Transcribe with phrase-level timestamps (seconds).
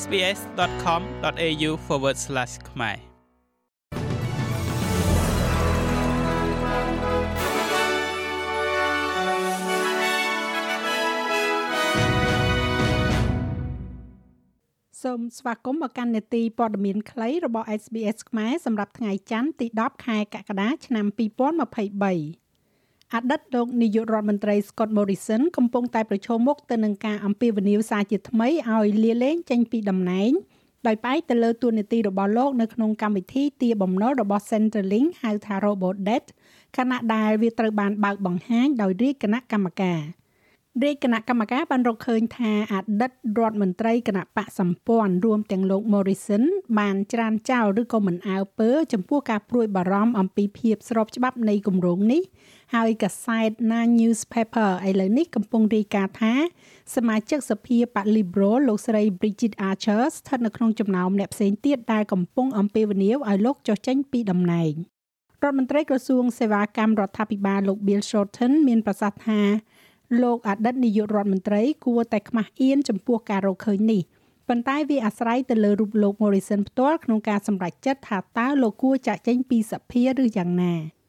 [0.00, 1.70] sbs.com.au/
[2.70, 2.98] ខ្មែរ
[15.02, 22.41] សូមស្វាគមន៍មកកាន់នេតិព័ត៌មានខ្លីរបស់ SBS ខ្មែរសម្រាប់ថ្ងៃច័ន្ទទី10ខែកក្កដាឆ្នាំ2023
[23.14, 30.30] អតីតលោកនាយករដ្ឋមន្ត្រី Scott Morrison កំពុងតែប្រឈមមុខទៅនឹងការអំពាវនាវសារជាថ្មីឲ្យលាលែងចេញពីតំណែង
[30.86, 36.26] ដោយផ្អែកទៅលើទួនាទីរបស់លោកនៅក្នុងកម្មវិធីទាបំណុលរបស់ Centrelink ហៅថា Robodebt
[36.76, 40.00] ខណៈដែលវាត្រូវបានបើកបង្ហាញដោយរាជគណៈកម្មការ
[40.80, 46.44] រាជគណៈកម្មការបានរកឃើញថាអតីតរដ្ឋមន្ត្រីគណៈបកសម្ព័ន្ធរួមទាំងលោក Morrison
[46.78, 52.22] បានច្រានចោលឬក៏មិនអើពើ ចំពោះការព្រួយបារម្ភអំពីភាពស្របច្បាប់នៃគម្រោងនេះ
[52.74, 56.34] ហើយកាសែត Na Newspaper ឥឡូវនេះកំពុងរាយការណ៍ថា
[56.94, 64.74] សមាជិកសភាបក Liberal លោកស្រី Bridget Archer ស្ថិតនៅក្នុងចំណោមអ្នកផ្សេងទៀតដែលកំពុងអំពាវនាវឲ្យលោកចុះចេញពីតំណែង
[65.42, 69.40] រដ្ឋមន្ត្រីក្រសួងសេវាកម្មរដ្ឋាភិបាលលោក Bill Shorten មានប្រសាសន៍ថា
[70.22, 74.02] លោកអតីតនាយករដ្ឋមន្ត្រីគួរតែខ្មាស់អៀនចំពោះការរកឃើញនេះ
[74.48, 80.74] ប៉ុន្តែវាអាស្រ័យទៅលើរូបលោក Morrison ផ្ទាល់ក្នុងការសម្រេចចិត្តថាតើលោកគួរចាក់ចេញពីសភាឬយ៉ាងណា។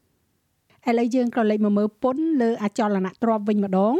[0.90, 3.96] ឥឡូវយើងក៏លេខមកមើលពន្ធលើអចលនទ្រព្យវិញម្ដង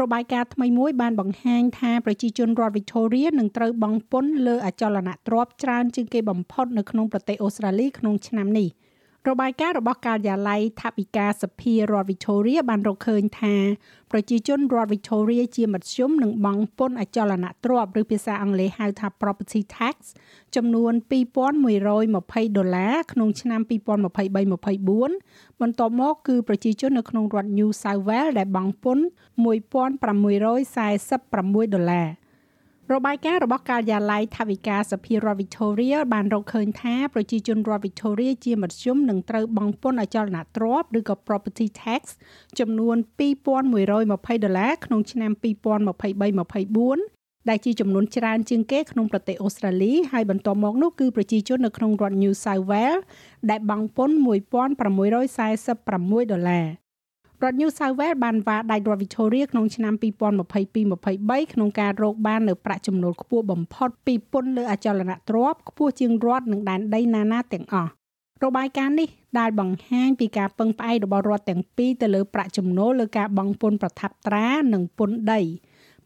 [0.00, 8.68] របាយការណ៍ថ្មីមួយបានបង្ហាញថាប្រជាជនរដ្ឋ Victoria នឹងត្រូវបង់ពន្ធលើអចលនទ្រព្យច្រើនជាងគេបំផុតនៅក្នុងប្រទេសអូស្ត្រាលីក្នុងឆ្នាំនេះ។
[9.30, 13.54] របាយការណ៍របស់ការិយាល័យថវិកាសភារដ្ឋ Victoria បានរកឃើញថា
[14.10, 19.96] ប្រជាជនរដ្ឋ Victoria ជាមធ្យមនឹងបង់ពន្ធអចលនទ្រព្យឬភាសាអង់គ្លេសហៅថា property tax
[20.56, 20.92] ចំនួន
[21.74, 29.04] 2120ដុល្លារក្នុងឆ្នាំ2023-24បន្ទាប់មកគឺប្រជាជននៅក្នុងរដ្ឋ New South Wales ដែលបង់ពន្ធ
[30.64, 32.08] 1646ដុល្លារ
[32.92, 42.02] របាយការណ៍របស់ការិយាល័យថវិកាសភារដ្ឋ Victoria បានរកឃើញថាប្រជាជនរដ្ឋ Victoria ជាមធ្យមនឹងត្រូវបង់ពន្ធអចលនទ្រព្យឬក៏ property tax
[42.58, 45.32] ចំនួន2120ដុល្លារក្នុងឆ្នាំ
[46.24, 53.02] 2023-24ដែលជាចំនួនច្រើនជាងគេក្នុងប្រទេសអូស្ត្រាលីហើយបន្ទាប់មកនោះគឺប្រជាជននៅក្នុងរដ្ឋ New South Wales
[53.50, 56.66] ដែលបង់ពន្ធ1646ដុល្លារ
[57.42, 67.90] រដ្ឋ New South Wales បានវាដាច់រដ្ឋ Victoria ក្នុងឆ្នាំ2022-23ក្នុងការរកបាននៅប្រាក់ចំណូលខ្ពស់បំផុតពីពន្ធលើអចលនទ្រព្យខ្ពស់ជាងរដ្ឋនិងដែនដីណាណាទាំងអស់
[68.44, 69.08] របាយការណ៍នេះ
[69.38, 75.40] ដែលបង្ហាញពីការពឹងផ្អែករបស់រដ្ឋទាំងពីរទៅលើប្រាក់ចំណូលលើការបង់ពន្ធប្រថាប់ត្រានិងពន្ធដី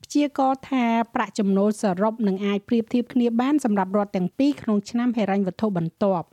[0.03, 0.85] ព្យាករថា
[1.15, 6.27] ប្រាក់ចំណូលសរុបនឹងអាចប្រៀបធៀបគ្នាបានសម្រាប់រដ្ឋទាំងពីរក្នុងឆ្នាំហិរញ្ញវត្ថុបន្ទាប់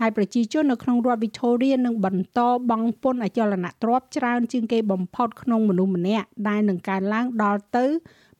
[0.00, 7.84] ហើយប្រជាជននៅក្នុងរដ្ឋ Victoria នឹងបន្តបង់ពន្ធអចលនទ្រព្យច្រើនជាងគេបំផុតក្នុងមនុស្សម្នាក់ដែលនឹងកើនឡើងដល់ទៅ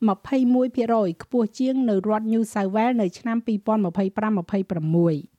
[0.09, 5.39] 21%ខ្ពស់ជាងនៅរដ្ឋ New South Wales នៅឆ្នាំ2025-26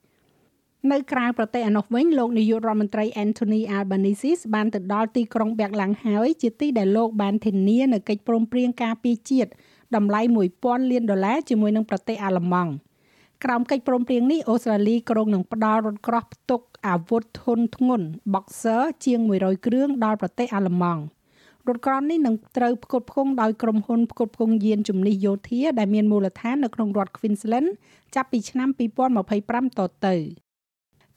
[0.91, 9.50] នៅក្រៅប្រទេសឯនោះវិញលោកនាយករដ្ឋមន្ត្រី Anthony Albanese បានទៅដល់ទីក្រុងបែកឡាំងហើយជាទីដែលលោកបានធានានៅកិច្ចព្រមព្រៀងការពារជាតិ
[9.96, 10.22] តម្លៃ
[10.57, 12.72] 1000លានដុល្លារជាមួយនឹងប្រទេសអាល្លឺម៉ង់
[13.45, 21.01] ក្រោមកិច្ចព្រមព្រៀងនេះអូស្ត្រាលីក្រុងនឹងផ្ដល់រថក្រោះផ្ទុកអាវុធធុនធ្ងន់ Boxer ជាង100គ្រឿងដល់ប្រទេសអាល្លឺម៉ង់
[21.67, 27.69] រថក្រោះនេះនឹងត្រូវផ្គត់ផ្គង់ដោយក្រុមហ៊ុនផ្គត់ផ្គង់យានជំនិះយោធាដែលមានមូលដ្ឋាននៅក្នុងរដ្ឋ Queensland
[28.16, 28.69] ចាប់ពីឆ្នាំ
[29.25, 30.16] 2025តទៅ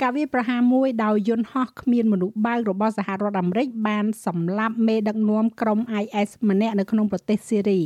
[0.03, 7.81] ការវាប្រហារមួយដោយយន្តហោះគ្មានមនុស្សបើករបស់សហរដ្ឋអាមេរិកបានសម្លាប់មេដឹកនាំក្រុម IS ម្នាក់នៅក្នុងប្រទេសសេរី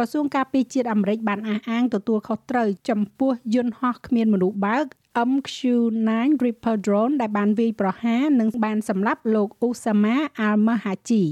[0.00, 4.86] ក្រសួងការពារជាតិអាមេរិកបានអះអាងទទួលខុសត្រូវចំពោះយន្តហោះគ្មានមនុស្សបើក
[5.30, 6.10] MQ-9
[6.44, 10.16] Reaper drone ដែលបានវាយប្រហារនិងបានសម្លាប់លោក Osama
[10.46, 11.24] al-Mahaji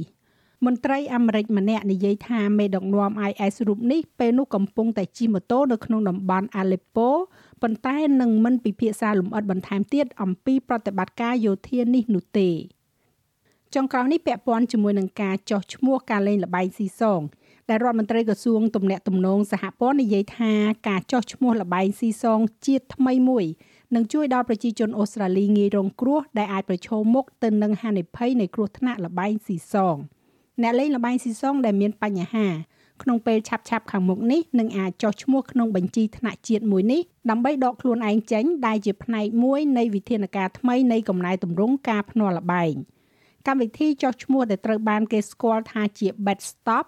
[0.65, 7.09] មន្ត្រីអាមេរិកម្នាក់និយាយថាមេដឹកនាំ IS រូបនេះពេលនោះកំពុងតែជិះម៉ូតូនៅក្នុងតំបន់ Aleppo
[7.63, 12.51] ប៉ុន្តែនឹងមិនពិភាក្សាលម្អិតបន្ថែមទៀតអំពីប្រតិបត្តិការយោធានេះនោះទេ
[13.75, 17.21] ចុងក្រោយនេះពាក់ព័ន្ធជាមួយនឹងការចោះឈ្មោះការលេងល្បែងស៊ីសង
[17.69, 20.53] ដែលរដ្ឋមន្ត្រីក្រសួងទំនាក់ទំនងសហព័ន្ធនិយាយថា
[20.89, 23.45] ការចោះឈ្មោះលបែងស៊ីសងជាតិថ្មីមួយ
[23.95, 29.97] នឹងជួយដល់ប្រជាជនអូស្ត្រាលីងាយរងគ្រោះដែលអាចប្រឈមមុខទៅនឹងហានិភ័យនៃគ្រោះថ្នាក់លបែងស៊ីសង
[30.63, 32.47] អ្នកលេងលបែងស៊ីសងដែលមានបញ្ហា
[33.03, 42.75] ក្នុងពេលឆាប់ឆាប់ខាងមុខនេះនឹងអាចចោះឈ្មោះក្នុងបញ្ជីថ្នាក់ជាតិមួយនេះដើម្បីដកខ្លួនឯងចេញដែលជាផ្នែកមួយនៃវិធានការថ្មីនៃកំណែទម្រង់ការភ្នាល់លបែង
[43.47, 46.87] កម្មវិធីចោះឈ្មោះដែលត្រូវបានគេស្គាល់ថាជា Bed Stop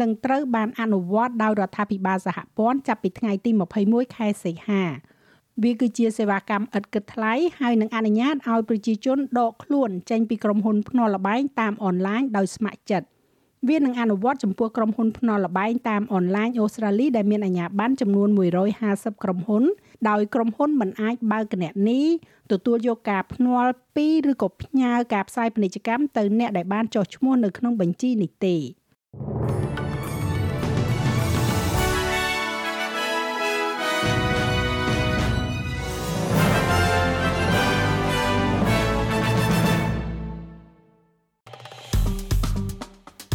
[0.00, 3.50] នឹងត្រូវបានអនុវត្តដោយរដ្ឋាភិបាលសហព័ន្ធចាប់ពីថ្ងៃទី
[3.84, 4.82] 21ខែសីហា
[5.62, 13.06] វាគឺជាសេវាកម្មឥតគិតថ្លៃហើយនឹងអនុញ្ញាតឲ្យប្រជាជនដកខ្លួនចេញពីក្រុមហ៊ុនភ្នាល់ល្បែងតាមអនឡាញដោយស្ម័គ្រចិត្ត
[13.68, 18.28] វានឹងអនុវត្តចំពោះក្រុមហ៊ុនភ្នាល់ល្បែងតាមអនឡាញអូស្ត្រាលីដែលមានអាជ្ញាប័ណ្ណចំនួន
[18.76, 19.64] 150ក្រុមហ៊ុន
[20.08, 22.02] ដោយក្រុមហ៊ុនមិនអាចបើកគណនី
[22.52, 28.56] ទទួលយកការភ្នាល់ពីឬក៏ផ្ញើការផ្សាយពាណិជ្ជកម្មទៅអ្នកដែលបានចុះឈ្មោះនៅក្នុងបញ្ជីនេះទេ